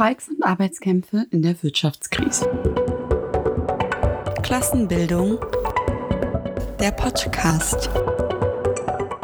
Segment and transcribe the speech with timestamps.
[0.00, 2.46] Streiks und Arbeitskämpfe in der Wirtschaftskrise.
[4.42, 5.38] Klassenbildung.
[6.80, 7.90] Der Podcast.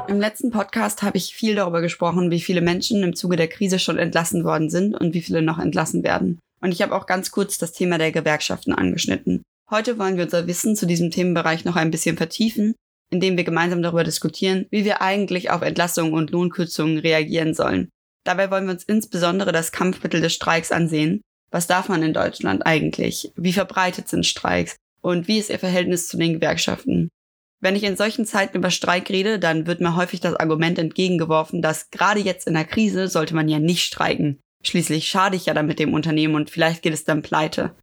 [0.07, 3.79] Im letzten Podcast habe ich viel darüber gesprochen, wie viele Menschen im Zuge der Krise
[3.79, 6.41] schon entlassen worden sind und wie viele noch entlassen werden.
[6.61, 9.41] Und ich habe auch ganz kurz das Thema der Gewerkschaften angeschnitten.
[9.71, 12.75] Heute wollen wir unser Wissen zu diesem Themenbereich noch ein bisschen vertiefen,
[13.11, 17.89] indem wir gemeinsam darüber diskutieren, wie wir eigentlich auf Entlassungen und Lohnkürzungen reagieren sollen.
[18.27, 21.21] Dabei wollen wir uns insbesondere das Kampfmittel des Streiks ansehen.
[21.53, 23.31] Was darf man in Deutschland eigentlich?
[23.37, 24.75] Wie verbreitet sind Streiks?
[25.01, 27.09] Und wie ist ihr Verhältnis zu den Gewerkschaften?
[27.61, 31.63] Wenn ich in solchen Zeiten über Streik rede, dann wird mir häufig das Argument entgegengeworfen,
[31.63, 34.41] dass gerade jetzt in der Krise sollte man ja nicht streiken.
[34.65, 37.77] Schließlich schade ich ja damit dem Unternehmen und vielleicht geht es dann pleite.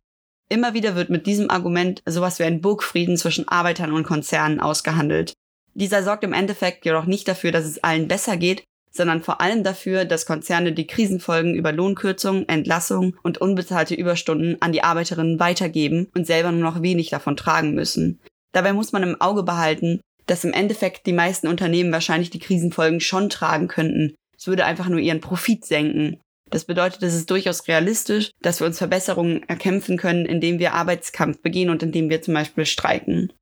[0.50, 5.32] Immer wieder wird mit diesem Argument sowas wie ein Burgfrieden zwischen Arbeitern und Konzernen ausgehandelt.
[5.74, 8.66] Dieser sorgt im Endeffekt jedoch nicht dafür, dass es allen besser geht,
[8.96, 14.72] sondern vor allem dafür, dass Konzerne die Krisenfolgen über Lohnkürzungen, Entlassungen und unbezahlte Überstunden an
[14.72, 18.20] die Arbeiterinnen weitergeben und selber nur noch wenig davon tragen müssen.
[18.54, 23.02] Dabei muss man im Auge behalten, dass im Endeffekt die meisten Unternehmen wahrscheinlich die Krisenfolgen
[23.02, 24.16] schon tragen könnten.
[24.38, 26.20] Es würde einfach nur ihren Profit senken.
[26.52, 31.42] Das bedeutet, es ist durchaus realistisch, dass wir uns Verbesserungen erkämpfen können, indem wir Arbeitskampf
[31.42, 33.34] begehen und indem wir zum Beispiel streiken.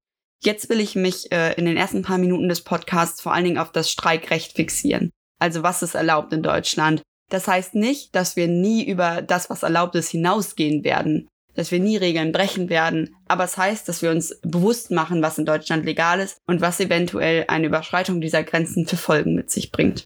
[0.43, 3.57] Jetzt will ich mich äh, in den ersten paar Minuten des Podcasts vor allen Dingen
[3.57, 5.11] auf das Streikrecht fixieren
[5.41, 7.01] also was ist erlaubt in Deutschland.
[7.29, 11.79] Das heißt nicht, dass wir nie über das, was erlaubt ist, hinausgehen werden, dass wir
[11.79, 15.85] nie Regeln brechen werden, aber es heißt, dass wir uns bewusst machen, was in Deutschland
[15.85, 20.03] legal ist und was eventuell eine Überschreitung dieser Grenzen für Folgen mit sich bringt.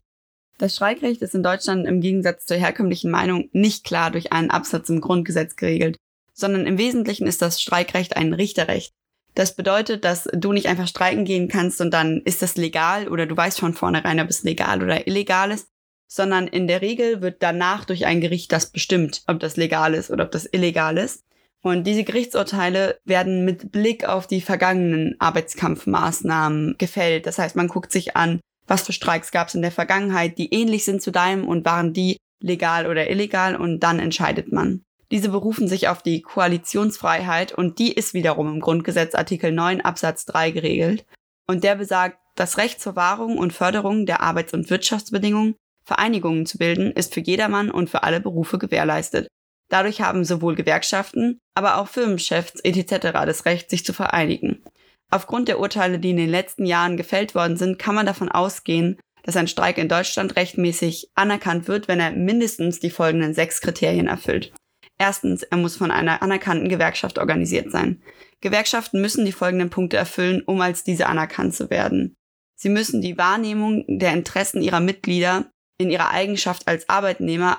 [0.58, 4.88] Das Streikrecht ist in Deutschland im Gegensatz zur herkömmlichen Meinung nicht klar durch einen Absatz
[4.88, 5.96] im Grundgesetz geregelt,
[6.32, 8.92] sondern im Wesentlichen ist das Streikrecht ein Richterrecht.
[9.36, 13.26] Das bedeutet, dass du nicht einfach streiken gehen kannst und dann ist das legal oder
[13.26, 15.68] du weißt von vornherein, ob es legal oder illegal ist,
[16.08, 20.10] sondern in der Regel wird danach durch ein Gericht das bestimmt, ob das legal ist
[20.10, 21.22] oder ob das illegal ist.
[21.60, 27.26] Und diese Gerichtsurteile werden mit Blick auf die vergangenen Arbeitskampfmaßnahmen gefällt.
[27.26, 30.54] Das heißt, man guckt sich an, was für Streiks gab es in der Vergangenheit, die
[30.54, 34.85] ähnlich sind zu deinem und waren die legal oder illegal und dann entscheidet man.
[35.10, 40.24] Diese berufen sich auf die Koalitionsfreiheit und die ist wiederum im Grundgesetz Artikel 9 Absatz
[40.26, 41.06] 3 geregelt.
[41.46, 46.58] Und der besagt, das Recht zur Wahrung und Förderung der Arbeits- und Wirtschaftsbedingungen, Vereinigungen zu
[46.58, 49.28] bilden, ist für jedermann und für alle Berufe gewährleistet.
[49.68, 53.12] Dadurch haben sowohl Gewerkschaften, aber auch Firmenchefs etc.
[53.24, 54.62] das Recht, sich zu vereinigen.
[55.10, 58.98] Aufgrund der Urteile, die in den letzten Jahren gefällt worden sind, kann man davon ausgehen,
[59.22, 64.08] dass ein Streik in Deutschland rechtmäßig anerkannt wird, wenn er mindestens die folgenden sechs Kriterien
[64.08, 64.52] erfüllt.
[64.98, 68.02] Erstens, er muss von einer anerkannten Gewerkschaft organisiert sein.
[68.40, 72.16] Gewerkschaften müssen die folgenden Punkte erfüllen, um als diese anerkannt zu werden.
[72.54, 77.58] Sie müssen die Wahrnehmung der Interessen ihrer Mitglieder in ihrer Eigenschaft als Arbeitnehmer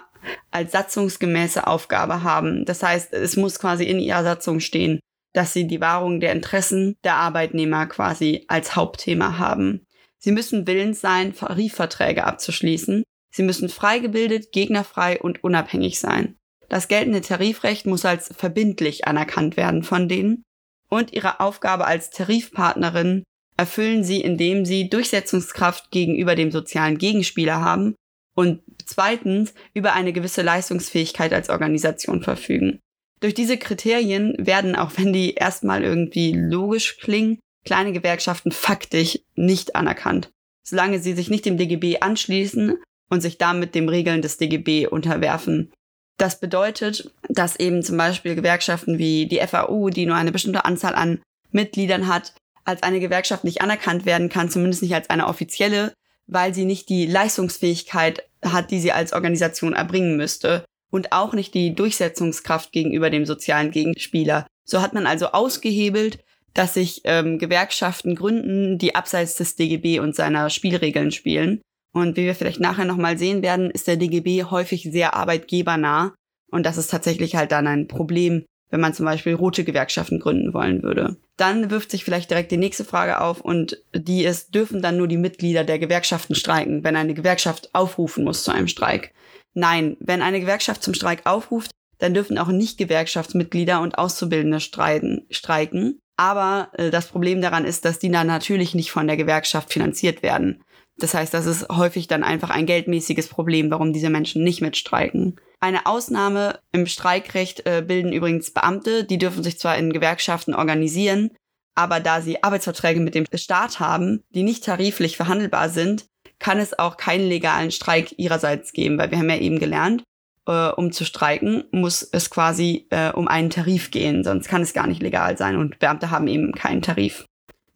[0.51, 2.65] als satzungsgemäße Aufgabe haben.
[2.65, 4.99] Das heißt, es muss quasi in ihrer Satzung stehen,
[5.33, 9.85] dass sie die Wahrung der Interessen der Arbeitnehmer quasi als Hauptthema haben.
[10.17, 13.03] Sie müssen willens sein, Tarifverträge abzuschließen.
[13.31, 16.36] Sie müssen frei gebildet, gegnerfrei und unabhängig sein.
[16.69, 20.43] Das geltende Tarifrecht muss als verbindlich anerkannt werden von denen
[20.89, 23.23] und ihre Aufgabe als Tarifpartnerin
[23.57, 27.95] erfüllen sie, indem sie Durchsetzungskraft gegenüber dem sozialen Gegenspieler haben
[28.35, 32.79] und zweitens über eine gewisse Leistungsfähigkeit als Organisation verfügen.
[33.19, 39.75] Durch diese Kriterien werden, auch wenn die erstmal irgendwie logisch klingen, kleine Gewerkschaften faktisch nicht
[39.75, 40.29] anerkannt,
[40.63, 42.77] solange sie sich nicht dem DGB anschließen
[43.09, 45.71] und sich damit dem Regeln des DGB unterwerfen.
[46.17, 50.95] Das bedeutet, dass eben zum Beispiel Gewerkschaften wie die FAU, die nur eine bestimmte Anzahl
[50.95, 52.33] an Mitgliedern hat,
[52.65, 55.93] als eine Gewerkschaft nicht anerkannt werden kann, zumindest nicht als eine offizielle,
[56.25, 61.53] weil sie nicht die Leistungsfähigkeit hat, die sie als Organisation erbringen müsste und auch nicht
[61.53, 64.47] die Durchsetzungskraft gegenüber dem sozialen Gegenspieler.
[64.65, 66.19] So hat man also ausgehebelt,
[66.53, 71.61] dass sich ähm, Gewerkschaften gründen, die abseits des DGB und seiner Spielregeln spielen.
[71.97, 76.13] Und wie wir vielleicht nachher nochmal sehen werden, ist der DGB häufig sehr arbeitgebernah.
[76.51, 80.53] Und das ist tatsächlich halt dann ein Problem, wenn man zum Beispiel rote Gewerkschaften gründen
[80.53, 81.17] wollen würde.
[81.37, 85.07] Dann wirft sich vielleicht direkt die nächste Frage auf und die ist, dürfen dann nur
[85.07, 89.11] die Mitglieder der Gewerkschaften streiken, wenn eine Gewerkschaft aufrufen muss zu einem Streik?
[89.55, 95.25] Nein, wenn eine Gewerkschaft zum Streik aufruft, dann dürfen auch nicht Gewerkschaftsmitglieder und Auszubildende streiten,
[95.31, 95.99] streiken.
[96.15, 100.21] Aber äh, das Problem daran ist, dass die dann natürlich nicht von der Gewerkschaft finanziert
[100.21, 100.61] werden.
[100.99, 105.39] Das heißt, das ist häufig dann einfach ein geldmäßiges Problem, warum diese Menschen nicht mitstreiken.
[105.59, 111.31] Eine Ausnahme im Streikrecht äh, bilden übrigens Beamte, die dürfen sich zwar in Gewerkschaften organisieren,
[111.75, 116.05] aber da sie Arbeitsverträge mit dem Staat haben, die nicht tariflich verhandelbar sind,
[116.39, 120.03] kann es auch keinen legalen Streik ihrerseits geben, weil wir haben ja eben gelernt,
[120.47, 124.73] äh, um zu streiken, muss es quasi äh, um einen Tarif gehen, sonst kann es
[124.73, 127.25] gar nicht legal sein und Beamte haben eben keinen Tarif.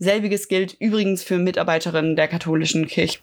[0.02, 3.20] Selbiges gilt übrigens für Mitarbeiterinnen der katholischen Kirche.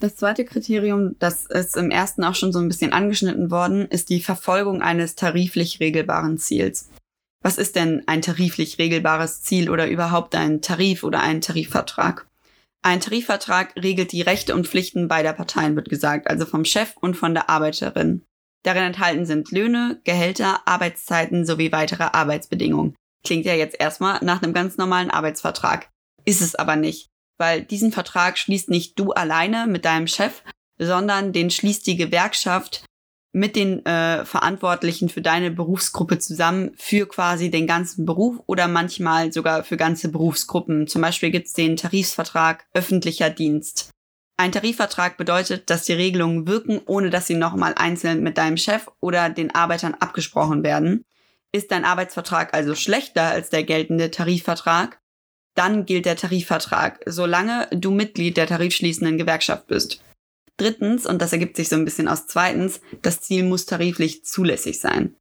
[0.00, 4.08] Das zweite Kriterium, das ist im ersten auch schon so ein bisschen angeschnitten worden, ist
[4.08, 6.88] die Verfolgung eines tariflich regelbaren Ziels.
[7.42, 12.26] Was ist denn ein tariflich regelbares Ziel oder überhaupt ein Tarif oder ein Tarifvertrag?
[12.80, 17.18] Ein Tarifvertrag regelt die Rechte und Pflichten beider Parteien, wird gesagt, also vom Chef und
[17.18, 18.24] von der Arbeiterin.
[18.64, 22.94] Darin enthalten sind Löhne, Gehälter, Arbeitszeiten sowie weitere Arbeitsbedingungen.
[23.24, 25.90] Klingt ja jetzt erstmal nach einem ganz normalen Arbeitsvertrag.
[26.24, 30.42] Ist es aber nicht, weil diesen Vertrag schließt nicht du alleine mit deinem Chef,
[30.78, 32.84] sondern den schließt die Gewerkschaft
[33.32, 39.32] mit den äh, Verantwortlichen für deine Berufsgruppe zusammen für quasi den ganzen Beruf oder manchmal
[39.32, 40.86] sogar für ganze Berufsgruppen.
[40.86, 43.90] Zum Beispiel gibt es den Tarifvertrag öffentlicher Dienst.
[44.36, 48.88] Ein Tarifvertrag bedeutet, dass die Regelungen wirken, ohne dass sie nochmal einzeln mit deinem Chef
[49.00, 51.04] oder den Arbeitern abgesprochen werden.
[51.54, 55.00] Ist dein Arbeitsvertrag also schlechter als der geltende Tarifvertrag,
[55.54, 60.02] dann gilt der Tarifvertrag, solange du Mitglied der tarifschließenden Gewerkschaft bist.
[60.56, 64.80] Drittens, und das ergibt sich so ein bisschen aus zweitens, das Ziel muss tariflich zulässig
[64.80, 65.16] sein.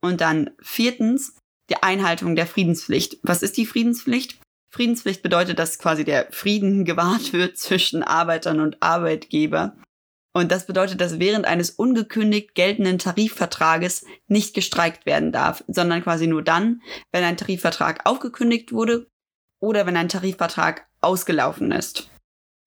[0.00, 1.36] Und dann viertens,
[1.70, 3.18] die Einhaltung der Friedenspflicht.
[3.22, 4.40] Was ist die Friedenspflicht?
[4.70, 9.76] Friedenspflicht bedeutet, dass quasi der Frieden gewahrt wird zwischen Arbeitern und Arbeitgeber.
[10.34, 16.26] Und das bedeutet, dass während eines ungekündigt geltenden Tarifvertrages nicht gestreikt werden darf, sondern quasi
[16.26, 16.80] nur dann,
[17.12, 19.06] wenn ein Tarifvertrag aufgekündigt wurde
[19.60, 22.08] oder wenn ein Tarifvertrag ausgelaufen ist.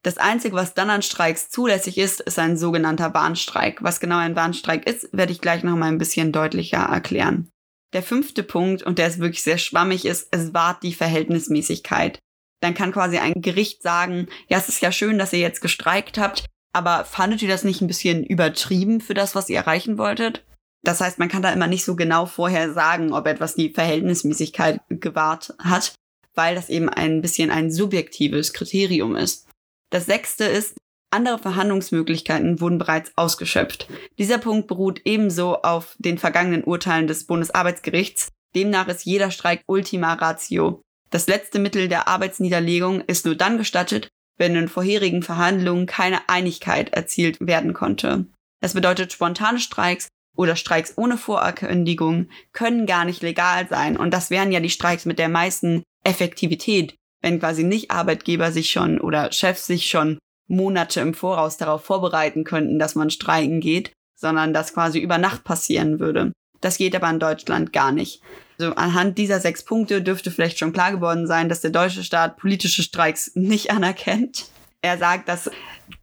[0.03, 3.81] Das Einzige, was dann an Streiks zulässig ist, ist ein sogenannter Warnstreik.
[3.81, 7.49] Was genau ein Warnstreik ist, werde ich gleich noch mal ein bisschen deutlicher erklären.
[7.93, 12.19] Der fünfte Punkt, und der ist wirklich sehr schwammig, ist, es wahrt die Verhältnismäßigkeit.
[12.61, 16.19] Dann kann quasi ein Gericht sagen, ja, es ist ja schön, dass ihr jetzt gestreikt
[16.19, 16.45] habt,
[16.75, 20.43] aber fandet ihr das nicht ein bisschen übertrieben für das, was ihr erreichen wolltet?
[20.83, 24.81] Das heißt, man kann da immer nicht so genau vorher sagen, ob etwas die Verhältnismäßigkeit
[24.89, 25.95] gewahrt hat,
[26.33, 29.47] weil das eben ein bisschen ein subjektives Kriterium ist.
[29.89, 30.75] Das sechste ist,
[31.11, 33.87] andere Verhandlungsmöglichkeiten wurden bereits ausgeschöpft.
[34.19, 38.33] Dieser Punkt beruht ebenso auf den vergangenen Urteilen des Bundesarbeitsgerichts.
[38.53, 40.81] Demnach ist jeder Streik Ultima Ratio.
[41.09, 46.93] Das letzte Mittel der Arbeitsniederlegung ist nur dann gestattet, wenn in vorherigen Verhandlungen keine Einigkeit
[46.93, 48.25] erzielt werden konnte.
[48.61, 53.97] Das bedeutet, spontane Streiks oder Streiks ohne Vorankündigung können gar nicht legal sein.
[53.97, 58.69] Und das wären ja die Streiks mit der meisten Effektivität, wenn quasi nicht Arbeitgeber sich
[58.71, 63.91] schon oder Chefs sich schon Monate im Voraus darauf vorbereiten könnten, dass man streiken geht,
[64.15, 66.31] sondern das quasi über Nacht passieren würde.
[66.61, 68.21] Das geht aber in Deutschland gar nicht.
[68.57, 72.37] Also anhand dieser sechs Punkte dürfte vielleicht schon klar geworden sein, dass der deutsche Staat
[72.37, 74.45] politische Streiks nicht anerkennt.
[74.81, 75.49] Er sagt, dass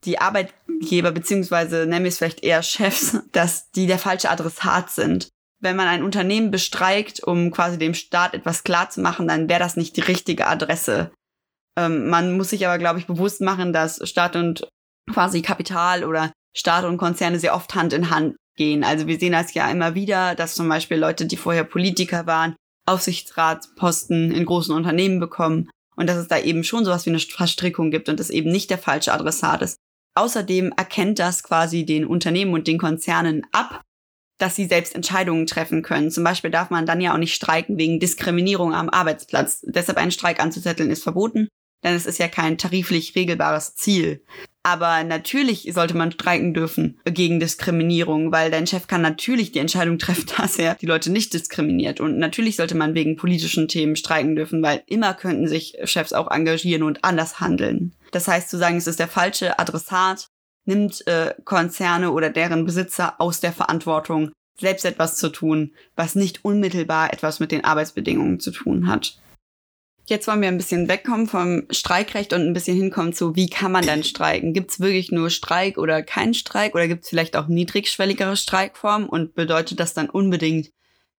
[0.05, 5.29] die Arbeitgeber beziehungsweise nennen wir es vielleicht eher Chefs, dass die der falsche Adressat sind
[5.63, 9.97] wenn man ein Unternehmen bestreikt, um quasi dem Staat etwas klarzumachen, dann wäre das nicht
[9.97, 11.13] die richtige Adresse.
[11.79, 14.69] Ähm, man muss sich aber, glaube ich, bewusst machen, dass Staat und
[15.11, 18.85] quasi Kapital oder Staat und Konzerne sehr oft Hand in Hand gehen.
[18.85, 22.57] Also wir sehen das ja immer wieder, dass zum Beispiel Leute, die vorher Politiker waren,
[22.87, 27.91] Aufsichtsratsposten in großen Unternehmen bekommen und dass es da eben schon sowas wie eine Verstrickung
[27.91, 29.79] gibt und das eben nicht der falsche Adressat ist.
[30.15, 33.83] Außerdem erkennt das quasi den Unternehmen und den Konzernen ab,
[34.39, 36.11] dass sie selbst Entscheidungen treffen können.
[36.11, 39.63] Zum Beispiel darf man dann ja auch nicht streiken wegen Diskriminierung am Arbeitsplatz.
[39.65, 41.49] Deshalb einen Streik anzuzetteln ist verboten,
[41.85, 44.25] denn es ist ja kein tariflich regelbares Ziel.
[44.65, 49.99] Aber natürlich sollte man streiken dürfen gegen Diskriminierung, weil dein Chef kann natürlich die Entscheidung
[49.99, 52.01] treffen, dass er die Leute nicht diskriminiert.
[52.01, 56.31] Und natürlich sollte man wegen politischen Themen streiken dürfen, weil immer könnten sich Chefs auch
[56.31, 57.93] engagieren und anders handeln.
[58.13, 60.29] Das heißt, zu sagen, es ist der falsche Adressat,
[60.65, 66.45] nimmt äh, Konzerne oder deren Besitzer aus der Verantwortung, selbst etwas zu tun, was nicht
[66.45, 69.19] unmittelbar etwas mit den Arbeitsbedingungen zu tun hat.
[70.07, 73.71] Jetzt wollen wir ein bisschen wegkommen vom Streikrecht und ein bisschen hinkommen zu, wie kann
[73.71, 74.53] man denn streiken?
[74.53, 79.09] Gibt es wirklich nur Streik oder keinen Streik oder gibt es vielleicht auch niedrigschwelligere Streikformen
[79.09, 80.71] und bedeutet das dann unbedingt,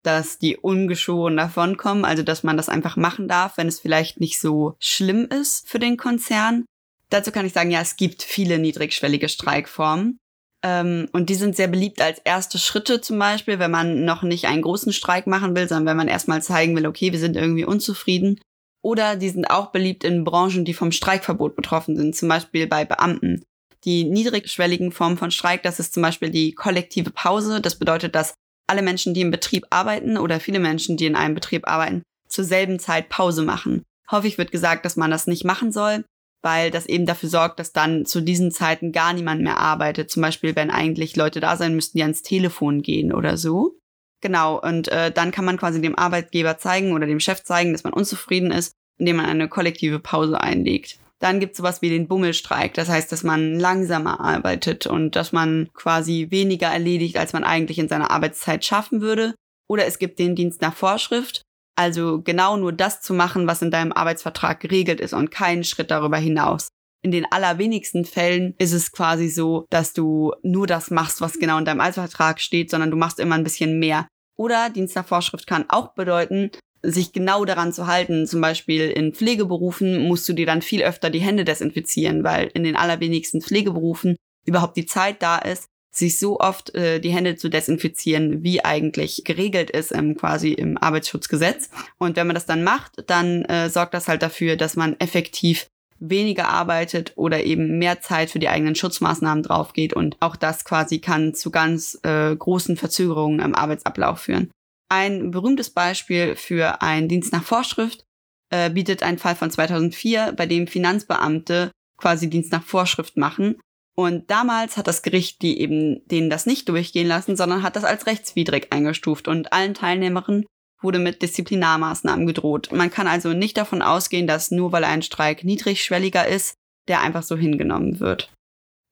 [0.04, 4.40] dass die ungeschoren davonkommen, also dass man das einfach machen darf, wenn es vielleicht nicht
[4.40, 6.66] so schlimm ist für den Konzern?
[7.10, 10.18] Dazu kann ich sagen, ja, es gibt viele niedrigschwellige Streikformen.
[10.62, 14.46] Ähm, und die sind sehr beliebt als erste Schritte zum Beispiel, wenn man noch nicht
[14.46, 17.66] einen großen Streik machen will, sondern wenn man erstmal zeigen will, okay, wir sind irgendwie
[17.66, 18.40] unzufrieden.
[18.84, 22.84] Oder die sind auch beliebt in Branchen, die vom Streikverbot betroffen sind, zum Beispiel bei
[22.84, 23.44] Beamten.
[23.86, 27.62] Die niedrigschwelligen Formen von Streik, das ist zum Beispiel die kollektive Pause.
[27.62, 28.34] Das bedeutet, dass
[28.68, 32.44] alle Menschen, die im Betrieb arbeiten oder viele Menschen, die in einem Betrieb arbeiten, zur
[32.44, 33.84] selben Zeit Pause machen.
[34.12, 36.04] Häufig wird gesagt, dass man das nicht machen soll,
[36.42, 40.12] weil das eben dafür sorgt, dass dann zu diesen Zeiten gar niemand mehr arbeitet.
[40.12, 43.78] Zum Beispiel, wenn eigentlich Leute da sein müssten, die ans Telefon gehen oder so.
[44.24, 47.84] Genau, und äh, dann kann man quasi dem Arbeitgeber zeigen oder dem Chef zeigen, dass
[47.84, 50.98] man unzufrieden ist, indem man eine kollektive Pause einlegt.
[51.20, 52.74] Dann gibt es sowas wie den Bummelstreik.
[52.74, 57.80] Das heißt, dass man langsamer arbeitet und dass man quasi weniger erledigt, als man eigentlich
[57.80, 59.36] in seiner Arbeitszeit schaffen würde.
[59.70, 61.42] Oder es gibt den Dienst nach Vorschrift.
[61.76, 65.92] Also genau nur das zu machen, was in deinem Arbeitsvertrag geregelt ist und keinen Schritt
[65.92, 66.70] darüber hinaus.
[67.04, 71.58] In den allerwenigsten Fällen ist es quasi so, dass du nur das machst, was genau
[71.58, 74.08] in deinem Arbeitsvertrag steht, sondern du machst immer ein bisschen mehr.
[74.36, 78.28] Oder Dienst nach Vorschrift kann auch bedeuten, sich genau daran zu halten.
[78.28, 82.64] Zum Beispiel in Pflegeberufen musst du dir dann viel öfter die Hände desinfizieren, weil in
[82.64, 87.50] den allerwenigsten Pflegeberufen überhaupt die Zeit da ist, sich so oft äh, die Hände zu
[87.50, 91.70] desinfizieren, wie eigentlich geregelt ist ähm, quasi im Arbeitsschutzgesetz.
[92.00, 95.70] Und wenn man das dann macht, dann äh, sorgt das halt dafür, dass man effektiv
[96.10, 99.94] weniger arbeitet oder eben mehr Zeit für die eigenen Schutzmaßnahmen draufgeht.
[99.94, 104.52] Und auch das quasi kann zu ganz äh, großen Verzögerungen im Arbeitsablauf führen.
[104.90, 108.04] Ein berühmtes Beispiel für einen Dienst nach Vorschrift
[108.50, 113.60] äh, bietet ein Fall von 2004, bei dem Finanzbeamte quasi Dienst nach Vorschrift machen.
[113.96, 117.84] Und damals hat das Gericht die eben denen das nicht durchgehen lassen, sondern hat das
[117.84, 120.46] als rechtswidrig eingestuft und allen Teilnehmerinnen
[120.84, 122.70] wurde mit Disziplinarmaßnahmen gedroht.
[122.72, 126.56] Man kann also nicht davon ausgehen, dass nur weil ein Streik niedrigschwelliger ist,
[126.88, 128.30] der einfach so hingenommen wird.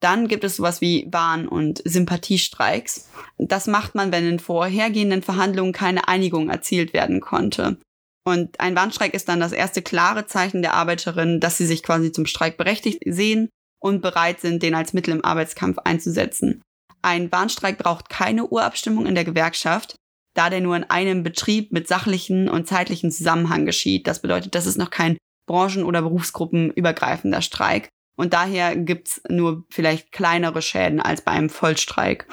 [0.02, 3.08] Dann gibt es sowas wie Warn- und Sympathiestreiks.
[3.38, 7.76] Das macht man, wenn in vorhergehenden Verhandlungen keine Einigung erzielt werden konnte.
[8.24, 12.10] Und ein Warnstreik ist dann das erste klare Zeichen der Arbeiterinnen, dass sie sich quasi
[12.10, 13.48] zum Streik berechtigt sehen
[13.80, 16.62] und bereit sind, den als Mittel im Arbeitskampf einzusetzen.
[17.02, 19.96] Ein Warnstreik braucht keine Urabstimmung in der Gewerkschaft,
[20.34, 24.06] da der nur in einem Betrieb mit sachlichen und zeitlichen Zusammenhang geschieht.
[24.06, 27.88] Das bedeutet, das ist noch kein branchen- oder berufsgruppenübergreifender Streik.
[28.16, 32.26] Und daher gibt's nur vielleicht kleinere Schäden als bei einem Vollstreik.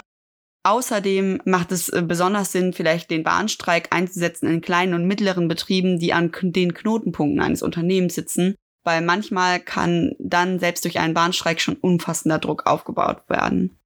[0.64, 6.00] Außerdem macht es äh, besonders Sinn, vielleicht den Warnstreik einzusetzen in kleinen und mittleren Betrieben,
[6.00, 11.62] die an den Knotenpunkten eines Unternehmens sitzen, weil manchmal kann dann selbst durch einen Warnstreik
[11.62, 13.79] schon umfassender Druck aufgebaut werden.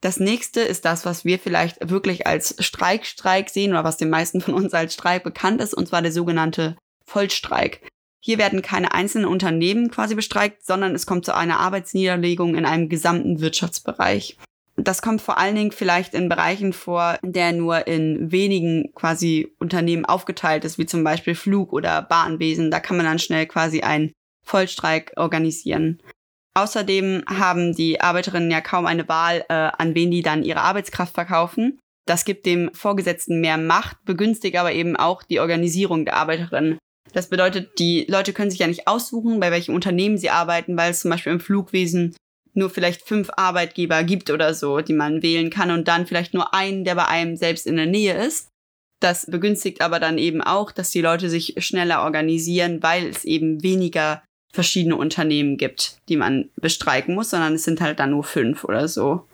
[0.00, 4.40] Das nächste ist das, was wir vielleicht wirklich als Streikstreik sehen oder was den meisten
[4.40, 7.88] von uns als Streik bekannt ist, und zwar der sogenannte Vollstreik.
[8.20, 12.88] Hier werden keine einzelnen Unternehmen quasi bestreikt, sondern es kommt zu einer Arbeitsniederlegung in einem
[12.88, 14.36] gesamten Wirtschaftsbereich.
[14.76, 20.04] Das kommt vor allen Dingen vielleicht in Bereichen vor, der nur in wenigen quasi Unternehmen
[20.04, 22.70] aufgeteilt ist, wie zum Beispiel Flug- oder Bahnwesen.
[22.70, 24.12] Da kann man dann schnell quasi einen
[24.42, 26.02] Vollstreik organisieren.
[26.56, 31.12] Außerdem haben die Arbeiterinnen ja kaum eine Wahl, äh, an wen die dann ihre Arbeitskraft
[31.12, 31.78] verkaufen.
[32.06, 36.78] Das gibt dem Vorgesetzten mehr Macht, begünstigt aber eben auch die Organisierung der Arbeiterinnen.
[37.12, 40.92] Das bedeutet, die Leute können sich ja nicht aussuchen, bei welchem Unternehmen sie arbeiten, weil
[40.92, 42.16] es zum Beispiel im Flugwesen
[42.54, 46.54] nur vielleicht fünf Arbeitgeber gibt oder so, die man wählen kann und dann vielleicht nur
[46.54, 48.48] einen, der bei einem selbst in der Nähe ist.
[49.02, 53.62] Das begünstigt aber dann eben auch, dass die Leute sich schneller organisieren, weil es eben
[53.62, 54.22] weniger
[54.52, 58.88] verschiedene Unternehmen gibt, die man bestreiken muss, sondern es sind halt dann nur fünf oder
[58.88, 59.26] so.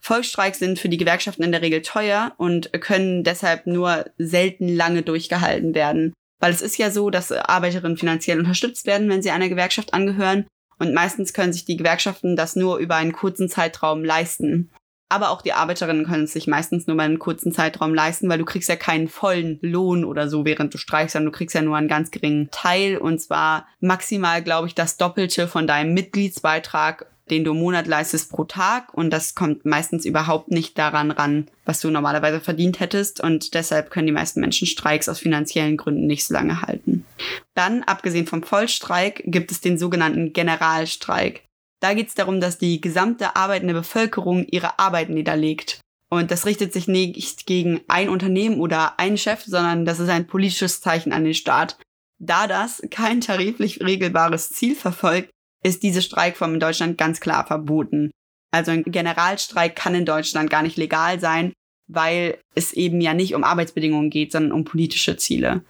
[0.00, 5.02] Volksstreiks sind für die Gewerkschaften in der Regel teuer und können deshalb nur selten lange
[5.02, 6.14] durchgehalten werden.
[6.40, 10.46] Weil es ist ja so, dass Arbeiterinnen finanziell unterstützt werden, wenn sie einer Gewerkschaft angehören.
[10.78, 14.70] Und meistens können sich die Gewerkschaften das nur über einen kurzen Zeitraum leisten.
[15.14, 18.38] Aber auch die Arbeiterinnen können es sich meistens nur über einen kurzen Zeitraum leisten, weil
[18.38, 21.62] du kriegst ja keinen vollen Lohn oder so, während du streichst, sondern du kriegst ja
[21.62, 27.06] nur einen ganz geringen Teil und zwar maximal, glaube ich, das Doppelte von deinem Mitgliedsbeitrag
[27.30, 31.46] den du im Monat leistest pro Tag und das kommt meistens überhaupt nicht daran ran,
[31.64, 36.06] was du normalerweise verdient hättest und deshalb können die meisten Menschen Streiks aus finanziellen Gründen
[36.06, 37.06] nicht so lange halten.
[37.54, 41.44] Dann, abgesehen vom Vollstreik, gibt es den sogenannten Generalstreik.
[41.80, 45.80] Da geht es darum, dass die gesamte arbeitende Bevölkerung ihre Arbeit niederlegt.
[46.10, 50.26] Und das richtet sich nicht gegen ein Unternehmen oder einen Chef, sondern das ist ein
[50.26, 51.78] politisches Zeichen an den Staat.
[52.20, 55.30] Da das kein tariflich regelbares Ziel verfolgt,
[55.64, 58.10] ist diese Streikform in Deutschland ganz klar verboten.
[58.52, 61.52] Also ein Generalstreik kann in Deutschland gar nicht legal sein,
[61.88, 65.64] weil es eben ja nicht um Arbeitsbedingungen geht, sondern um politische Ziele.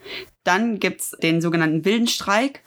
[0.44, 2.62] Dann gibt's den sogenannten wilden Streik.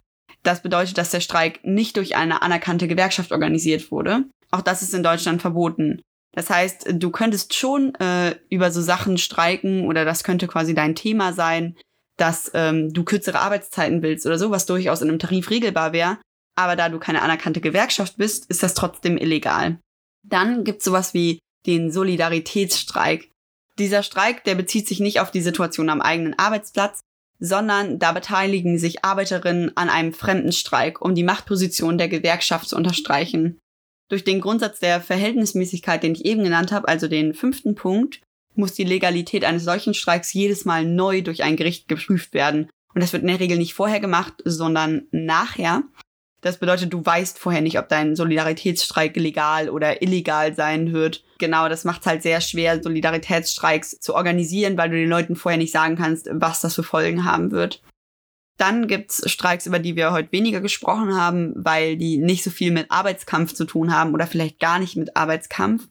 [0.47, 4.25] Das bedeutet, dass der Streik nicht durch eine anerkannte Gewerkschaft organisiert wurde.
[4.49, 6.01] Auch das ist in Deutschland verboten.
[6.31, 10.95] Das heißt, du könntest schon äh, über so Sachen streiken oder das könnte quasi dein
[10.95, 11.75] Thema sein,
[12.15, 16.17] dass ähm, du kürzere Arbeitszeiten willst oder so, was durchaus in einem Tarif regelbar wäre
[16.57, 19.79] aber da du keine anerkannte Gewerkschaft bist, ist das trotzdem illegal.
[20.23, 23.31] Dann gibt's sowas wie den Solidaritätsstreik.
[23.77, 27.01] Dieser Streik, der bezieht sich nicht auf die Situation am eigenen Arbeitsplatz,
[27.39, 32.75] sondern da beteiligen sich Arbeiterinnen an einem fremden Streik, um die Machtposition der Gewerkschaft zu
[32.75, 33.59] unterstreichen.
[34.09, 38.21] Durch den Grundsatz der Verhältnismäßigkeit, den ich eben genannt habe, also den fünften Punkt,
[38.55, 42.69] muss die Legalität eines solchen Streiks jedes Mal neu durch ein Gericht geprüft werden.
[42.93, 45.83] Und das wird in der Regel nicht vorher gemacht, sondern nachher.
[46.41, 51.23] Das bedeutet, du weißt vorher nicht, ob dein Solidaritätsstreik legal oder illegal sein wird.
[51.39, 55.57] Genau, das macht es halt sehr schwer, Solidaritätsstreiks zu organisieren, weil du den Leuten vorher
[55.57, 57.81] nicht sagen kannst, was das für Folgen haben wird.
[58.57, 62.71] Dann gibt's Streiks, über die wir heute weniger gesprochen haben, weil die nicht so viel
[62.71, 65.87] mit Arbeitskampf zu tun haben oder vielleicht gar nicht mit Arbeitskampf.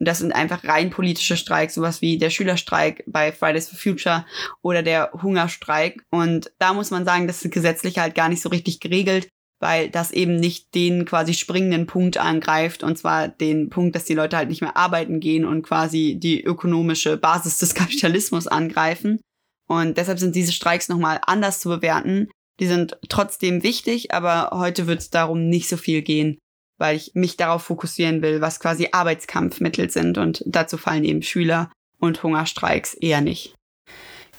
[0.00, 4.24] Und das sind einfach rein politische Streiks, sowas wie der Schülerstreik bei Fridays for Future
[4.62, 6.04] oder der Hungerstreik.
[6.10, 9.28] Und da muss man sagen, das ist gesetzlich halt gar nicht so richtig geregelt
[9.60, 14.14] weil das eben nicht den quasi springenden Punkt angreift, und zwar den Punkt, dass die
[14.14, 19.20] Leute halt nicht mehr arbeiten gehen und quasi die ökonomische Basis des Kapitalismus angreifen.
[19.66, 22.28] Und deshalb sind diese Streiks nochmal anders zu bewerten.
[22.60, 26.38] Die sind trotzdem wichtig, aber heute wird es darum nicht so viel gehen,
[26.78, 30.18] weil ich mich darauf fokussieren will, was quasi Arbeitskampfmittel sind.
[30.18, 33.54] Und dazu fallen eben Schüler und Hungerstreiks eher nicht.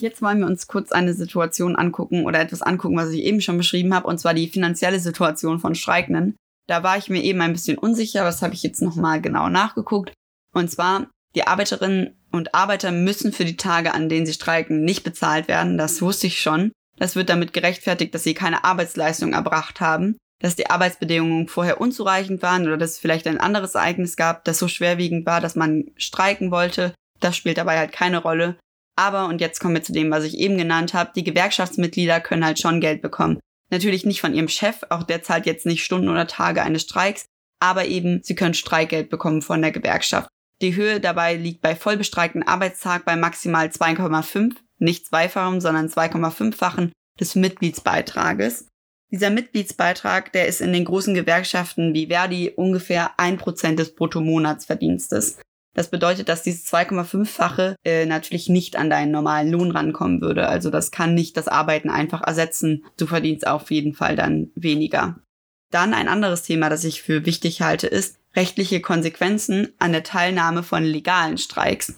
[0.02, 3.58] Jetzt wollen wir uns kurz eine Situation angucken oder etwas angucken, was ich eben schon
[3.58, 6.36] beschrieben habe, und zwar die finanzielle Situation von Streikenden.
[6.68, 10.14] Da war ich mir eben ein bisschen unsicher, was habe ich jetzt nochmal genau nachgeguckt.
[10.54, 15.04] Und zwar, die Arbeiterinnen und Arbeiter müssen für die Tage, an denen sie streiken, nicht
[15.04, 15.78] bezahlt werden.
[15.78, 16.72] Das wusste ich schon.
[16.98, 22.42] Das wird damit gerechtfertigt, dass sie keine Arbeitsleistung erbracht haben, dass die Arbeitsbedingungen vorher unzureichend
[22.42, 25.86] waren oder dass es vielleicht ein anderes Ereignis gab, das so schwerwiegend war, dass man
[25.98, 26.94] streiken wollte.
[27.20, 28.58] Das spielt dabei halt keine Rolle.
[29.00, 32.44] Aber, und jetzt kommen wir zu dem, was ich eben genannt habe, die Gewerkschaftsmitglieder können
[32.44, 33.40] halt schon Geld bekommen.
[33.72, 37.24] Natürlich nicht von ihrem Chef, auch der zahlt jetzt nicht Stunden oder Tage eines Streiks,
[37.62, 40.28] aber eben, sie können Streikgeld bekommen von der Gewerkschaft.
[40.62, 46.92] Die Höhe dabei liegt bei vollbestreikten Arbeitstag bei maximal 2,5, nicht zweifachen, sondern 2,5-fachen
[47.22, 48.68] des Mitgliedsbeitrages.
[49.14, 55.40] Dieser Mitgliedsbeitrag, der ist in den großen Gewerkschaften wie Verdi ungefähr ein Prozent des Bruttomonatsverdienstes.
[55.80, 60.50] Das bedeutet, dass dieses 2,5-fache äh, natürlich nicht an deinen normalen Lohn rankommen würde.
[60.50, 62.84] Also das kann nicht das Arbeiten einfach ersetzen.
[62.98, 65.22] Du verdienst auf jeden Fall dann weniger.
[65.72, 70.64] Dann ein anderes Thema, das ich für wichtig halte, ist rechtliche Konsequenzen an der Teilnahme
[70.64, 71.98] von legalen Streiks.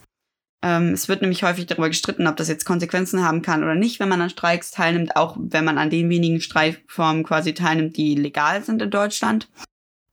[0.62, 4.00] Ähm, es wird nämlich häufig darüber gestritten, ob das jetzt Konsequenzen haben kann oder nicht,
[4.00, 8.14] wenn man an Streiks teilnimmt, auch wenn man an den wenigen Streikformen quasi teilnimmt, die
[8.14, 9.50] legal sind in Deutschland.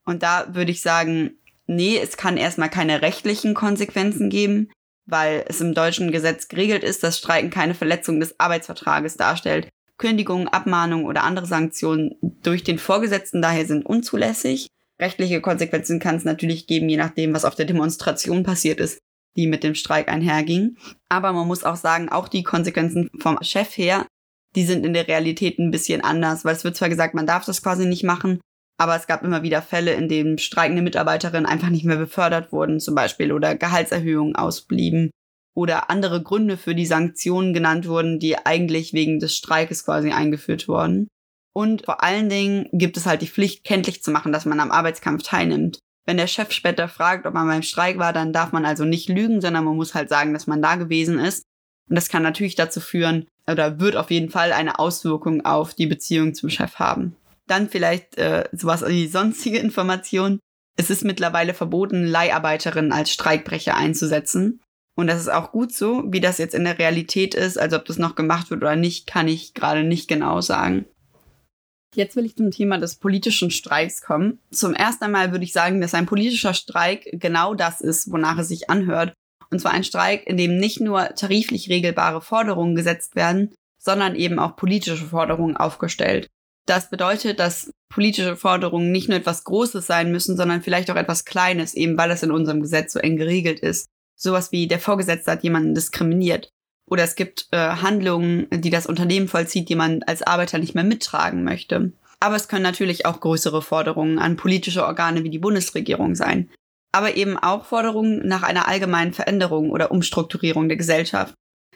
[0.07, 1.33] Und da würde ich sagen,
[1.69, 4.71] nee, es kann erstmal keine rechtlichen Konsequenzen geben,
[5.07, 9.69] weil es im deutschen Gesetz geregelt ist, dass Streiken keine Verletzung des Arbeitsvertrages darstellt.
[9.97, 14.69] Kündigungen, Abmahnungen oder andere Sanktionen durch den Vorgesetzten daher sind unzulässig.
[15.01, 18.99] Rechtliche Konsequenzen kann es natürlich geben, je nachdem, was auf der Demonstration passiert ist,
[19.37, 20.77] die mit dem Streik einherging.
[21.09, 24.07] Aber man muss auch sagen, auch die Konsequenzen vom Chef her,
[24.57, 27.45] die sind in der Realität ein bisschen anders, weil es wird zwar gesagt, man darf
[27.45, 28.41] das quasi nicht machen,
[28.79, 32.81] aber es gab immer wieder Fälle, in denen streikende Mitarbeiterinnen einfach nicht mehr befördert wurden,
[32.81, 35.11] zum Beispiel, oder Gehaltserhöhungen ausblieben
[35.55, 40.69] oder andere Gründe für die Sanktionen genannt wurden, die eigentlich wegen des Streikes quasi eingeführt
[40.69, 41.09] wurden.
[41.53, 44.71] Und vor allen Dingen gibt es halt die Pflicht, kenntlich zu machen, dass man am
[44.71, 45.81] Arbeitskampf teilnimmt.
[46.07, 49.09] Wenn der Chef später fragt, ob man beim Streik war, dann darf man also nicht
[49.09, 51.43] lügen, sondern man muss halt sagen, dass man da gewesen ist.
[51.91, 55.87] Und das kann natürlich dazu führen, oder wird auf jeden Fall eine Auswirkung auf die
[55.87, 57.17] Beziehung zum Chef haben.
[57.49, 60.39] Dann vielleicht äh, sowas wie sonstige Informationen.
[60.77, 64.61] Es ist mittlerweile verboten, Leiharbeiterinnen als Streikbrecher einzusetzen.
[64.97, 66.05] Und das ist auch gut so.
[66.07, 69.07] Wie das jetzt in der Realität ist, also ob das noch gemacht wird oder nicht,
[69.07, 70.87] kann ich gerade nicht genau sagen.
[71.95, 74.39] Jetzt will ich zum Thema des politischen Streiks kommen.
[74.51, 78.49] Zum ersten einmal würde ich sagen, dass ein politischer Streik genau das ist, wonach es
[78.49, 79.15] sich anhört.
[79.51, 84.39] Und zwar ein Streik, in dem nicht nur tariflich regelbare Forderungen gesetzt werden, sondern eben
[84.39, 86.29] auch politische Forderungen aufgestellt.
[86.69, 91.25] Das bedeutet, dass politische Forderungen nicht nur etwas Großes sein müssen, sondern vielleicht auch etwas
[91.25, 93.87] Kleines, eben weil es in unserem Gesetz so eng geregelt ist.
[94.17, 96.51] Sowas wie der Vorgesetzte hat jemanden diskriminiert.
[96.91, 100.85] Oder es gibt äh, Handlungen, die das Unternehmen vollzieht, die man als Arbeiter nicht mehr
[100.85, 101.93] mittragen möchte.
[102.21, 106.51] Aber es können natürlich auch größere Forderungen an politische Organe wie die Bundesregierung sein.
[106.93, 111.33] Aber eben auch Forderungen nach einer allgemeinen Veränderung oder Umstrukturierung der Gesellschaft.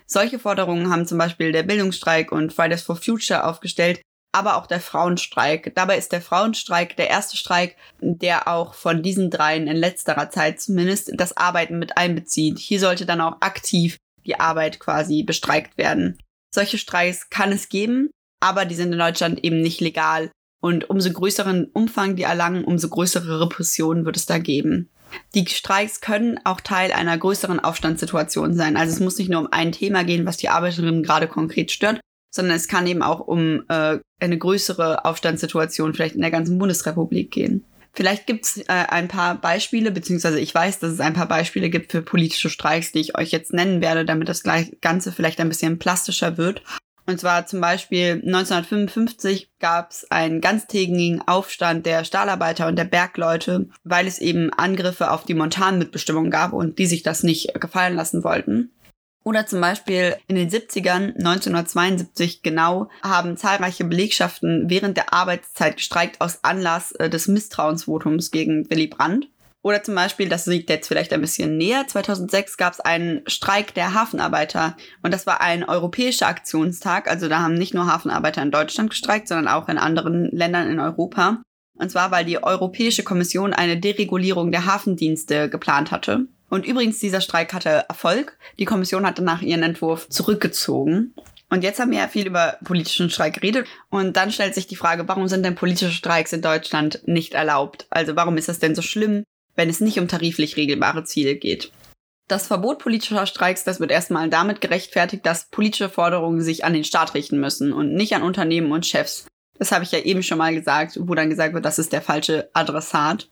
[0.07, 4.03] Solche Forderungen haben zum Beispiel der Bildungsstreik und Fridays for Future aufgestellt,
[4.33, 5.73] aber auch der Frauenstreik.
[5.75, 10.61] Dabei ist der Frauenstreik der erste Streik, der auch von diesen dreien in letzterer Zeit
[10.61, 12.59] zumindest das Arbeiten mit einbezieht.
[12.59, 16.19] Hier sollte dann auch aktiv die Arbeit quasi bestreikt werden.
[16.55, 20.31] Solche Streiks kann es geben, aber die sind in Deutschland eben nicht legal.
[20.61, 24.91] Und umso größeren Umfang die erlangen, umso größere Repressionen wird es da geben.
[25.35, 28.77] Die Streiks können auch Teil einer größeren Aufstandssituation sein.
[28.77, 32.01] Also es muss nicht nur um ein Thema gehen, was die Arbeiterinnen gerade konkret stört,
[32.33, 37.31] sondern es kann eben auch um äh, eine größere Aufstandssituation vielleicht in der ganzen Bundesrepublik
[37.31, 37.65] gehen.
[37.95, 41.93] Vielleicht gibt's äh, ein paar Beispiele, beziehungsweise ich weiß, dass es ein paar Beispiele gibt
[41.93, 45.79] für politische Streiks, die ich euch jetzt nennen werde, damit das Ganze vielleicht ein bisschen
[45.79, 46.63] plastischer wird.
[47.05, 53.69] Und zwar zum Beispiel 1955 gab es einen ganztägigen Aufstand der Stahlarbeiter und der Bergleute,
[53.85, 58.25] weil es eben Angriffe auf die Montanmitbestimmung gab und die sich das nicht gefallen lassen
[58.25, 58.71] wollten.
[59.25, 66.21] Oder zum Beispiel in den 70ern, 1972 genau, haben zahlreiche Belegschaften während der Arbeitszeit gestreikt
[66.21, 69.29] aus Anlass äh, des Misstrauensvotums gegen Willy Brandt.
[69.63, 73.75] Oder zum Beispiel, das liegt jetzt vielleicht ein bisschen näher, 2006 gab es einen Streik
[73.75, 74.77] der Hafenarbeiter.
[75.03, 77.09] Und das war ein europäischer Aktionstag.
[77.09, 80.81] Also da haben nicht nur Hafenarbeiter in Deutschland gestreikt, sondern auch in anderen Ländern in
[80.81, 81.43] Europa.
[81.75, 86.27] Und zwar, weil die Europäische Kommission eine Deregulierung der Hafendienste geplant hatte.
[86.53, 88.37] Und übrigens, dieser Streik hatte Erfolg.
[88.59, 91.15] Die Kommission hat danach ihren Entwurf zurückgezogen.
[91.49, 93.67] Und jetzt haben wir ja viel über politischen Streik geredet.
[93.89, 97.87] Und dann stellt sich die Frage, warum sind denn politische Streiks in Deutschland nicht erlaubt?
[97.89, 99.25] Also warum ist das denn so schlimm,
[99.57, 101.73] wenn es nicht um tariflich regelbare Ziele geht?
[102.29, 106.85] Das Verbot politischer Streiks, das wird erstmal damit gerechtfertigt, dass politische Forderungen sich an den
[106.85, 109.27] Staat richten müssen und nicht an Unternehmen und Chefs.
[109.59, 112.03] Das habe ich ja eben schon mal gesagt, wo dann gesagt wird, das ist der
[112.03, 113.31] falsche Adressat.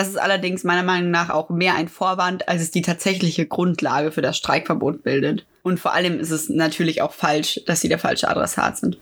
[0.00, 4.12] Das ist allerdings meiner Meinung nach auch mehr ein Vorwand, als es die tatsächliche Grundlage
[4.12, 5.44] für das Streikverbot bildet.
[5.62, 8.98] Und vor allem ist es natürlich auch falsch, dass sie der falsche Adressat sind.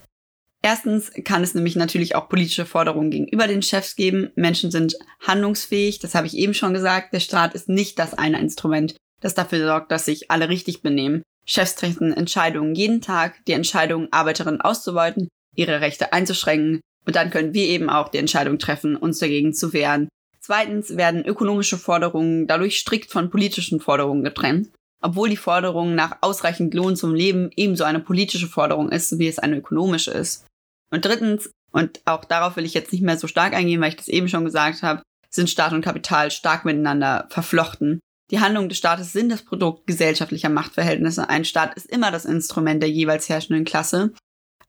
[0.61, 4.33] Erstens kann es nämlich natürlich auch politische Forderungen gegenüber den Chefs geben.
[4.35, 7.13] Menschen sind handlungsfähig, das habe ich eben schon gesagt.
[7.13, 11.23] Der Staat ist nicht das eine Instrument, das dafür sorgt, dass sich alle richtig benehmen.
[11.47, 16.81] Chefs treffen Entscheidungen jeden Tag, die Entscheidung, Arbeiterinnen auszubeuten, ihre Rechte einzuschränken.
[17.07, 20.09] Und dann können wir eben auch die Entscheidung treffen, uns dagegen zu wehren,
[20.49, 24.71] Zweitens werden ökonomische Forderungen dadurch strikt von politischen Forderungen getrennt,
[25.03, 29.39] obwohl die Forderung nach ausreichend Lohn zum Leben ebenso eine politische Forderung ist, wie es
[29.39, 30.47] eine ökonomische ist.
[30.91, 33.97] Und drittens, und auch darauf will ich jetzt nicht mehr so stark eingehen, weil ich
[33.97, 38.01] das eben schon gesagt habe, sind Staat und Kapital stark miteinander verflochten.
[38.31, 41.29] Die Handlungen des Staates sind das Produkt gesellschaftlicher Machtverhältnisse.
[41.29, 44.15] Ein Staat ist immer das Instrument der jeweils herrschenden Klasse.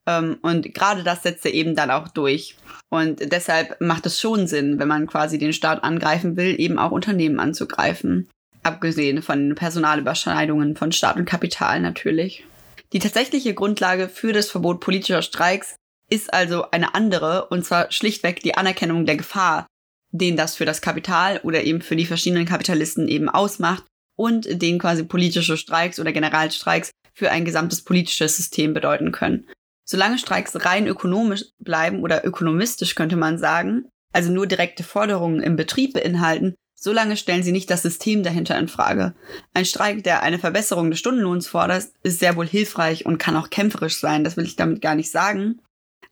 [0.09, 2.55] Ähm, und gerade das setzt er eben dann auch durch.
[2.89, 6.91] Und deshalb macht es schon Sinn, wenn man quasi den Staat angreifen will, eben auch
[6.91, 8.27] Unternehmen anzugreifen.
[8.63, 12.43] Abgesehen von Personalüberschneidungen von Staat und Kapital natürlich.
[12.91, 15.75] Die tatsächliche Grundlage für das Verbot politischer Streiks
[16.09, 19.67] ist also eine andere, und zwar schlichtweg die Anerkennung der Gefahr,
[20.11, 23.83] den das für das Kapital oder eben für die verschiedenen Kapitalisten eben ausmacht
[24.17, 29.45] und den quasi politische Streiks oder Generalstreiks für ein gesamtes politisches System bedeuten können.
[29.91, 35.55] Solange Streiks rein ökonomisch bleiben oder ökonomistisch könnte man sagen, also nur direkte Forderungen im
[35.55, 39.15] Betrieb beinhalten, solange stellen sie nicht das System dahinter in Frage.
[39.55, 43.49] Ein Streik, der eine Verbesserung des Stundenlohns fordert, ist sehr wohl hilfreich und kann auch
[43.49, 45.59] kämpferisch sein, das will ich damit gar nicht sagen.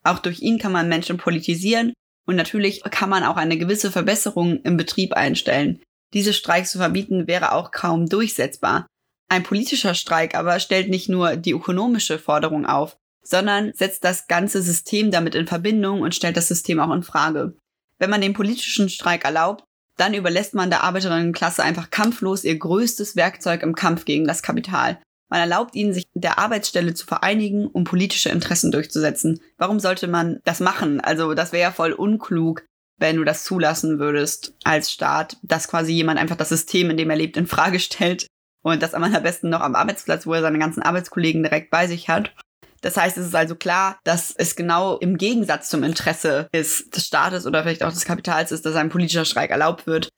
[0.03, 1.93] Auch durch ihn kann man Menschen politisieren
[2.25, 5.83] und natürlich kann man auch eine gewisse Verbesserung im Betrieb einstellen.
[6.15, 8.87] Diese Streiks zu verbieten wäre auch kaum durchsetzbar.
[9.29, 12.97] Ein politischer Streik aber stellt nicht nur die ökonomische Forderung auf,
[13.29, 17.55] sondern setzt das ganze System damit in Verbindung und stellt das System auch in Frage.
[17.99, 19.63] Wenn man den politischen Streik erlaubt,
[19.97, 24.99] dann überlässt man der Arbeiterinnenklasse einfach kampflos ihr größtes Werkzeug im Kampf gegen das Kapital.
[25.29, 29.41] Man erlaubt ihnen, sich der Arbeitsstelle zu vereinigen, um politische Interessen durchzusetzen.
[29.57, 31.01] Warum sollte man das machen?
[31.01, 32.63] Also das wäre ja voll unklug,
[32.97, 37.09] wenn du das zulassen würdest als Staat, dass quasi jemand einfach das System, in dem
[37.09, 38.27] er lebt, in Frage stellt
[38.63, 42.07] und das am allerbesten noch am Arbeitsplatz, wo er seine ganzen Arbeitskollegen direkt bei sich
[42.07, 42.33] hat.
[42.81, 47.05] Das heißt, es ist also klar, dass es genau im Gegensatz zum Interesse ist des
[47.05, 50.09] Staates oder vielleicht auch des Kapitals ist, dass ein politischer Streik erlaubt wird,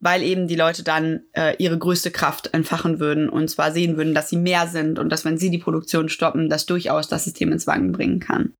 [0.00, 4.14] weil eben die Leute dann äh, ihre größte Kraft entfachen würden und zwar sehen würden,
[4.14, 7.52] dass sie mehr sind und dass, wenn sie die Produktion stoppen, das durchaus das System
[7.52, 8.54] ins Wanken bringen kann.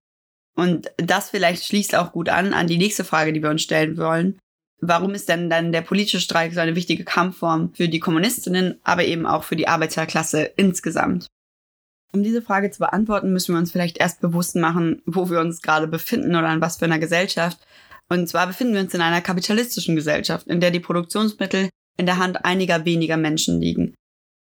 [0.57, 3.97] Und das vielleicht schließt auch gut an an die nächste Frage, die wir uns stellen
[3.97, 4.39] wollen.
[4.81, 9.05] Warum ist denn dann der politische Streik so eine wichtige Kampfform für die Kommunistinnen, aber
[9.05, 11.27] eben auch für die Arbeiterklasse insgesamt?
[12.13, 15.61] Um diese Frage zu beantworten, müssen wir uns vielleicht erst bewusst machen, wo wir uns
[15.61, 17.59] gerade befinden oder in was für einer Gesellschaft.
[18.09, 21.69] Und zwar befinden wir uns in einer kapitalistischen Gesellschaft, in der die Produktionsmittel
[21.99, 23.95] in der Hand einiger weniger Menschen liegen.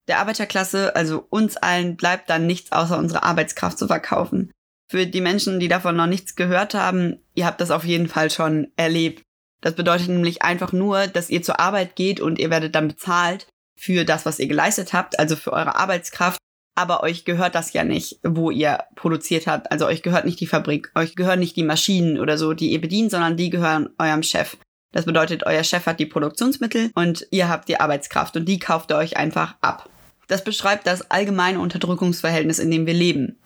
[0.09, 4.51] Der Arbeiterklasse, also uns allen, bleibt dann nichts außer unsere Arbeitskraft zu verkaufen.
[4.91, 8.29] Für die Menschen, die davon noch nichts gehört haben, ihr habt das auf jeden Fall
[8.29, 9.23] schon erlebt.
[9.61, 13.47] Das bedeutet nämlich einfach nur, dass ihr zur Arbeit geht und ihr werdet dann bezahlt
[13.79, 16.37] für das, was ihr geleistet habt, also für eure Arbeitskraft
[16.75, 19.71] aber euch gehört das ja nicht, wo ihr produziert habt.
[19.71, 22.81] Also euch gehört nicht die Fabrik, euch gehören nicht die Maschinen oder so, die ihr
[22.81, 24.57] bedient, sondern die gehören eurem Chef.
[24.91, 28.91] Das bedeutet, euer Chef hat die Produktionsmittel und ihr habt die Arbeitskraft und die kauft
[28.91, 29.89] ihr euch einfach ab.
[30.27, 33.39] Das beschreibt das allgemeine Unterdrückungsverhältnis, in dem wir leben.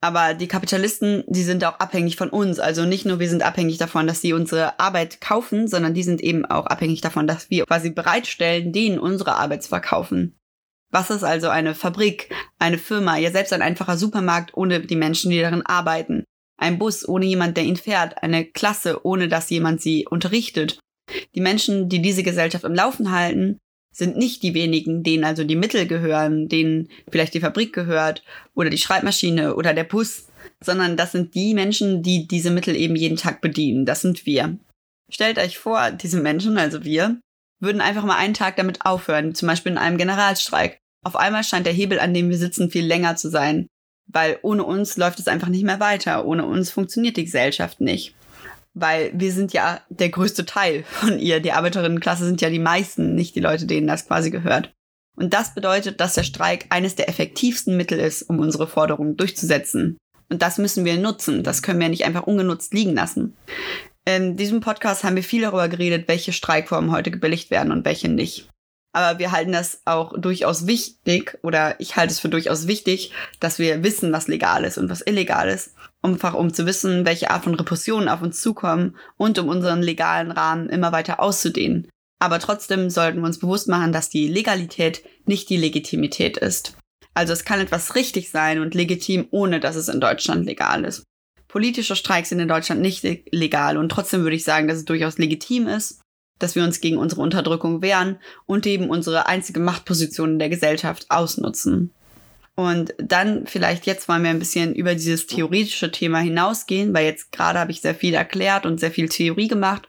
[0.00, 2.58] Aber die Kapitalisten, die sind auch abhängig von uns.
[2.58, 6.20] Also nicht nur wir sind abhängig davon, dass sie unsere Arbeit kaufen, sondern die sind
[6.20, 10.36] eben auch abhängig davon, dass wir quasi bereitstellen, denen unsere Arbeit zu verkaufen.
[10.94, 15.32] Was ist also eine Fabrik, eine Firma, ja selbst ein einfacher Supermarkt ohne die Menschen,
[15.32, 16.22] die darin arbeiten?
[16.56, 20.78] Ein Bus ohne jemand, der ihn fährt, eine Klasse, ohne dass jemand sie unterrichtet.
[21.34, 23.58] Die Menschen, die diese Gesellschaft am Laufen halten,
[23.92, 28.22] sind nicht die wenigen, denen also die Mittel gehören, denen vielleicht die Fabrik gehört
[28.54, 30.28] oder die Schreibmaschine oder der Bus,
[30.62, 33.84] sondern das sind die Menschen, die diese Mittel eben jeden Tag bedienen.
[33.84, 34.58] Das sind wir.
[35.10, 37.18] Stellt euch vor, diese Menschen, also wir,
[37.58, 40.78] würden einfach mal einen Tag damit aufhören, zum Beispiel in einem Generalstreik.
[41.04, 43.68] Auf einmal scheint der Hebel, an dem wir sitzen, viel länger zu sein,
[44.06, 46.26] weil ohne uns läuft es einfach nicht mehr weiter.
[46.26, 48.14] Ohne uns funktioniert die Gesellschaft nicht
[48.74, 51.40] weil wir sind ja der größte Teil von ihr.
[51.40, 54.72] Die Arbeiterinnenklasse sind ja die meisten, nicht die Leute, denen das quasi gehört.
[55.16, 59.96] Und das bedeutet, dass der Streik eines der effektivsten Mittel ist, um unsere Forderungen durchzusetzen.
[60.28, 61.44] Und das müssen wir nutzen.
[61.44, 63.36] Das können wir nicht einfach ungenutzt liegen lassen.
[64.04, 68.08] In diesem Podcast haben wir viel darüber geredet, welche Streikformen heute gebilligt werden und welche
[68.08, 68.48] nicht.
[68.94, 73.58] Aber wir halten das auch durchaus wichtig, oder ich halte es für durchaus wichtig, dass
[73.58, 77.44] wir wissen, was legal ist und was illegal ist einfach um zu wissen, welche Art
[77.44, 81.88] von Repressionen auf uns zukommen und um unseren legalen Rahmen immer weiter auszudehnen.
[82.20, 86.76] Aber trotzdem sollten wir uns bewusst machen, dass die Legalität nicht die Legitimität ist.
[87.14, 91.04] Also es kann etwas richtig sein und legitim, ohne dass es in Deutschland legal ist.
[91.48, 95.18] Politische Streiks sind in Deutschland nicht legal und trotzdem würde ich sagen, dass es durchaus
[95.18, 96.00] legitim ist,
[96.38, 101.06] dass wir uns gegen unsere Unterdrückung wehren und eben unsere einzige Machtposition in der Gesellschaft
[101.10, 101.92] ausnutzen.
[102.56, 107.32] Und dann vielleicht jetzt wollen wir ein bisschen über dieses theoretische Thema hinausgehen, weil jetzt
[107.32, 109.88] gerade habe ich sehr viel erklärt und sehr viel Theorie gemacht.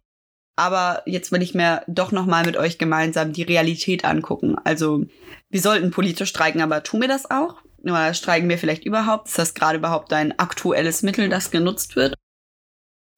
[0.55, 4.55] Aber jetzt will ich mir doch nochmal mit euch gemeinsam die Realität angucken.
[4.63, 5.05] Also
[5.49, 7.57] wir sollten politisch streiken, aber tun wir das auch?
[7.83, 9.27] Oder streiken wir vielleicht überhaupt?
[9.27, 12.15] Ist das gerade überhaupt ein aktuelles Mittel, das genutzt wird?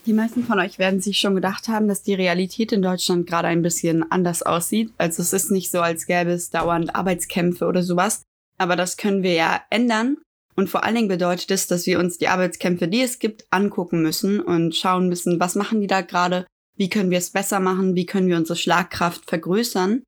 [0.07, 3.49] Die meisten von euch werden sich schon gedacht haben, dass die Realität in Deutschland gerade
[3.49, 4.93] ein bisschen anders aussieht.
[4.97, 8.23] Also es ist nicht so, als gäbe es dauernd Arbeitskämpfe oder sowas,
[8.57, 10.15] aber das können wir ja ändern.
[10.55, 14.01] Und vor allen Dingen bedeutet es, dass wir uns die Arbeitskämpfe, die es gibt, angucken
[14.01, 17.95] müssen und schauen müssen, was machen die da gerade, wie können wir es besser machen,
[17.95, 20.03] wie können wir unsere Schlagkraft vergrößern.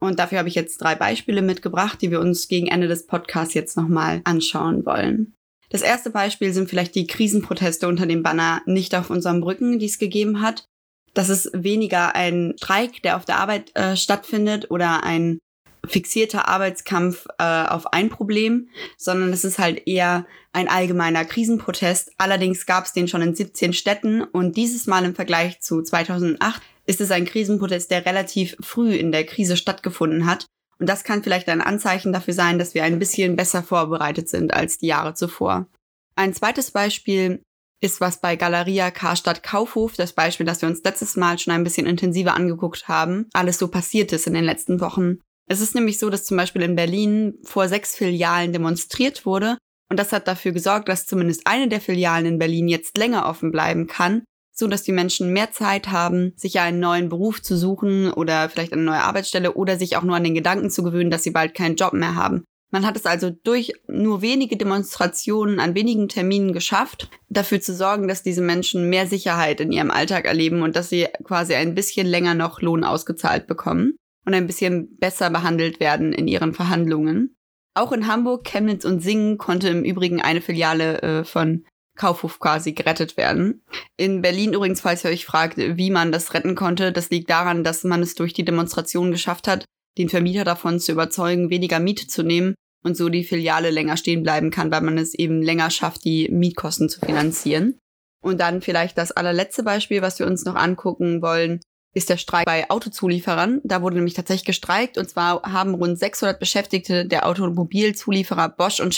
[0.00, 3.54] Und dafür habe ich jetzt drei Beispiele mitgebracht, die wir uns gegen Ende des Podcasts
[3.54, 5.32] jetzt nochmal anschauen wollen.
[5.74, 9.86] Das erste Beispiel sind vielleicht die Krisenproteste unter dem Banner Nicht auf unseren Brücken, die
[9.86, 10.68] es gegeben hat.
[11.14, 15.40] Das ist weniger ein Streik, der auf der Arbeit äh, stattfindet oder ein
[15.84, 22.12] fixierter Arbeitskampf äh, auf ein Problem, sondern es ist halt eher ein allgemeiner Krisenprotest.
[22.18, 26.62] Allerdings gab es den schon in 17 Städten und dieses Mal im Vergleich zu 2008
[26.86, 30.46] ist es ein Krisenprotest, der relativ früh in der Krise stattgefunden hat.
[30.84, 34.52] Und das kann vielleicht ein Anzeichen dafür sein, dass wir ein bisschen besser vorbereitet sind
[34.52, 35.66] als die Jahre zuvor.
[36.14, 37.40] Ein zweites Beispiel
[37.80, 41.64] ist, was bei Galeria Karstadt Kaufhof, das Beispiel, das wir uns letztes Mal schon ein
[41.64, 45.20] bisschen intensiver angeguckt haben, alles so passiert ist in den letzten Wochen.
[45.48, 49.56] Es ist nämlich so, dass zum Beispiel in Berlin vor sechs Filialen demonstriert wurde
[49.90, 53.50] und das hat dafür gesorgt, dass zumindest eine der Filialen in Berlin jetzt länger offen
[53.50, 58.10] bleiben kann, so dass die Menschen mehr Zeit haben, sich einen neuen Beruf zu suchen
[58.12, 61.24] oder vielleicht eine neue Arbeitsstelle oder sich auch nur an den Gedanken zu gewöhnen, dass
[61.24, 62.44] sie bald keinen Job mehr haben.
[62.70, 68.08] Man hat es also durch nur wenige Demonstrationen an wenigen Terminen geschafft, dafür zu sorgen,
[68.08, 72.06] dass diese Menschen mehr Sicherheit in ihrem Alltag erleben und dass sie quasi ein bisschen
[72.06, 73.94] länger noch Lohn ausgezahlt bekommen
[74.26, 77.36] und ein bisschen besser behandelt werden in ihren Verhandlungen.
[77.74, 81.64] Auch in Hamburg, Chemnitz und Singen konnte im Übrigen eine Filiale äh, von
[81.96, 83.62] Kaufhof quasi gerettet werden.
[83.96, 87.64] In Berlin übrigens, falls ihr euch fragt, wie man das retten konnte, das liegt daran,
[87.64, 89.64] dass man es durch die Demonstration geschafft hat,
[89.98, 92.54] den Vermieter davon zu überzeugen, weniger Miete zu nehmen
[92.84, 96.28] und so die Filiale länger stehen bleiben kann, weil man es eben länger schafft, die
[96.30, 97.78] Mietkosten zu finanzieren.
[98.22, 101.60] Und dann vielleicht das allerletzte Beispiel, was wir uns noch angucken wollen,
[101.94, 103.60] ist der Streik bei Autozulieferern.
[103.64, 108.94] Da wurde nämlich tatsächlich gestreikt und zwar haben rund 600 Beschäftigte der Automobilzulieferer Bosch und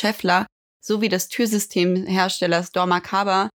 [0.87, 3.51] Scheffler sowie des Türsystemherstellers Dormakaba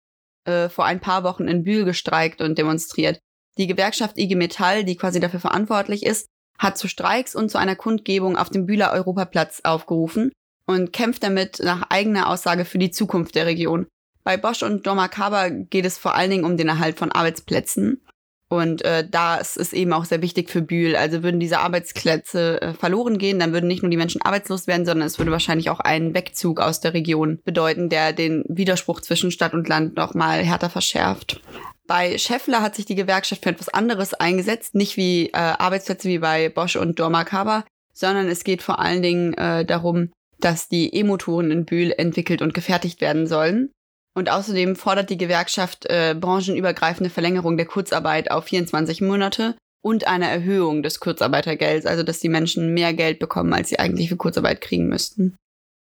[0.45, 3.19] äh, vor ein paar Wochen in Bühl gestreikt und demonstriert.
[3.57, 7.75] Die Gewerkschaft IG Metall, die quasi dafür verantwortlich ist, hat zu Streiks und zu einer
[7.75, 10.31] Kundgebung auf dem Bühler Europaplatz aufgerufen
[10.67, 13.87] und kämpft damit nach eigener Aussage für die Zukunft der Region.
[14.23, 18.01] Bei Bosch und Dormakaba geht es vor allen Dingen um den Erhalt von Arbeitsplätzen.
[18.51, 20.97] Und äh, da ist eben auch sehr wichtig für Bühl.
[20.97, 24.85] Also würden diese Arbeitsplätze äh, verloren gehen, dann würden nicht nur die Menschen arbeitslos werden,
[24.85, 29.31] sondern es würde wahrscheinlich auch einen Wegzug aus der Region bedeuten, der den Widerspruch zwischen
[29.31, 31.39] Stadt und Land noch mal härter verschärft.
[31.87, 36.19] Bei Scheffler hat sich die Gewerkschaft für etwas anderes eingesetzt, nicht wie äh, Arbeitsplätze wie
[36.19, 40.11] bei Bosch und Dormakaba, sondern es geht vor allen Dingen äh, darum,
[40.41, 43.71] dass die E-Motoren in Bühl entwickelt und gefertigt werden sollen.
[44.13, 50.29] Und außerdem fordert die Gewerkschaft äh, branchenübergreifende Verlängerung der Kurzarbeit auf 24 Monate und eine
[50.29, 54.61] Erhöhung des Kurzarbeitergelds, also dass die Menschen mehr Geld bekommen, als sie eigentlich für Kurzarbeit
[54.61, 55.37] kriegen müssten.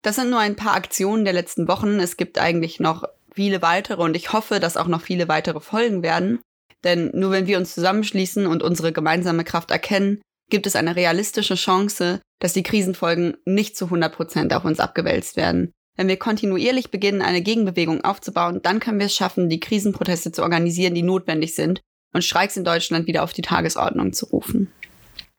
[0.04, 2.00] Das sind nur ein paar Aktionen der letzten Wochen.
[2.00, 6.04] Es gibt eigentlich noch viele weitere und ich hoffe, dass auch noch viele weitere folgen
[6.04, 6.40] werden.
[6.84, 11.56] Denn nur wenn wir uns zusammenschließen und unsere gemeinsame Kraft erkennen, gibt es eine realistische
[11.56, 15.74] Chance, dass die Krisenfolgen nicht zu 100 Prozent auf uns abgewälzt werden.
[15.98, 20.44] Wenn wir kontinuierlich beginnen, eine Gegenbewegung aufzubauen, dann können wir es schaffen, die Krisenproteste zu
[20.44, 21.82] organisieren, die notwendig sind
[22.14, 24.72] und Streiks in Deutschland wieder auf die Tagesordnung zu rufen.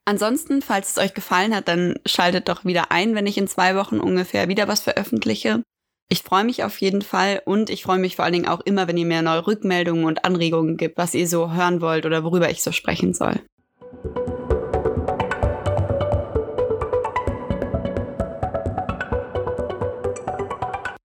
[0.04, 3.76] Ansonsten, falls es euch gefallen hat, dann schaltet doch wieder ein, wenn ich in zwei
[3.76, 5.62] Wochen ungefähr wieder was veröffentliche.
[6.08, 8.88] Ich freue mich auf jeden Fall und ich freue mich vor allen Dingen auch immer,
[8.88, 12.50] wenn ihr mir neue Rückmeldungen und Anregungen gibt, was ihr so hören wollt oder worüber
[12.50, 13.38] ich so sprechen soll.